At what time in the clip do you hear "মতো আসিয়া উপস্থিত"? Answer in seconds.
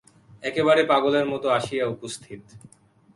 1.25-2.43